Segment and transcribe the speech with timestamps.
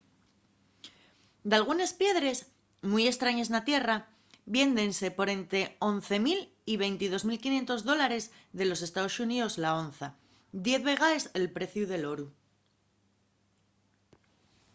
[1.51, 2.37] dalgunes piedres
[2.91, 3.95] mui estrañes na tierra
[4.55, 5.59] viéndense por ente
[5.91, 6.41] 11 000
[6.73, 8.23] y 22 500 dólares
[8.57, 10.07] de los estaos xuníos la onza
[10.65, 12.27] diez vegaes el preciu del oru